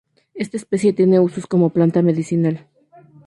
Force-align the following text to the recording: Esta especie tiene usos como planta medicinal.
Esta 0.33 0.57
especie 0.57 0.93
tiene 0.93 1.19
usos 1.19 1.45
como 1.45 1.69
planta 1.69 2.01
medicinal. 2.01 2.65